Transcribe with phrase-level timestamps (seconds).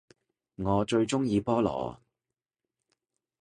[0.55, 1.99] 我最鍾意菠蘿